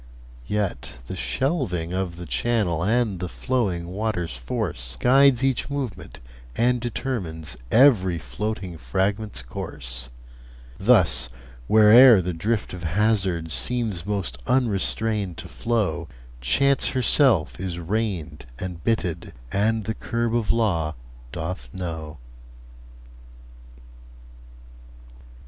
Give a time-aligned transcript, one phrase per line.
[0.47, 6.19] Yet the shelving of the channel And the flowing water's force Guides each movement,
[6.55, 10.09] and determines Every floating fragment's course.
[10.79, 11.29] Thus,
[11.67, 16.07] where'er the drift of hazard Seems most unrestrained to flow,
[16.39, 20.95] Chance herself is reined and bitted, And the curb of law
[21.31, 22.17] doth know.